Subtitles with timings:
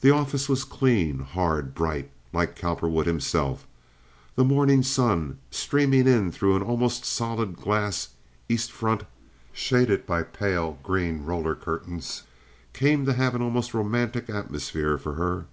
[0.00, 3.66] The office was clean, hard, bright, like Cowperwood himself.
[4.34, 8.08] The morning sun, streaming in through an almost solid glass
[8.48, 9.02] east front
[9.52, 12.22] shaded by pale green roller curtains,
[12.72, 15.44] came to have an almost romantic atmosphere for her.